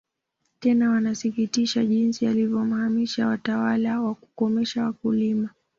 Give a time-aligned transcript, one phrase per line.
[0.59, 5.49] Tena wanasikitikia jinsi alivyohamasisha watawala kukomesha wakulima